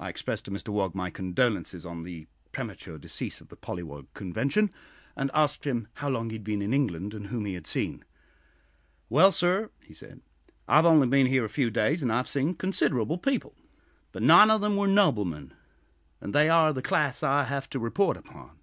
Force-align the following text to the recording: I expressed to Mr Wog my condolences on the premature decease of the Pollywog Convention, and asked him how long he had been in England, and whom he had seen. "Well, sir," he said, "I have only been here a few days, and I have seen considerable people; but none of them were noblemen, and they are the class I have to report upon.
I 0.00 0.08
expressed 0.08 0.46
to 0.46 0.50
Mr 0.50 0.70
Wog 0.70 0.96
my 0.96 1.10
condolences 1.10 1.86
on 1.86 2.02
the 2.02 2.26
premature 2.50 2.98
decease 2.98 3.40
of 3.40 3.50
the 3.50 3.56
Pollywog 3.56 4.08
Convention, 4.12 4.72
and 5.14 5.30
asked 5.32 5.64
him 5.64 5.86
how 5.92 6.08
long 6.08 6.30
he 6.30 6.34
had 6.34 6.42
been 6.42 6.60
in 6.60 6.74
England, 6.74 7.14
and 7.14 7.28
whom 7.28 7.44
he 7.44 7.54
had 7.54 7.68
seen. 7.68 8.04
"Well, 9.08 9.30
sir," 9.30 9.70
he 9.80 9.94
said, 9.94 10.22
"I 10.66 10.74
have 10.74 10.86
only 10.86 11.06
been 11.06 11.26
here 11.26 11.44
a 11.44 11.48
few 11.48 11.70
days, 11.70 12.02
and 12.02 12.10
I 12.10 12.16
have 12.16 12.26
seen 12.26 12.56
considerable 12.56 13.16
people; 13.16 13.54
but 14.10 14.24
none 14.24 14.50
of 14.50 14.60
them 14.60 14.76
were 14.76 14.88
noblemen, 14.88 15.54
and 16.20 16.34
they 16.34 16.48
are 16.48 16.72
the 16.72 16.82
class 16.82 17.22
I 17.22 17.44
have 17.44 17.70
to 17.70 17.78
report 17.78 18.16
upon. 18.16 18.58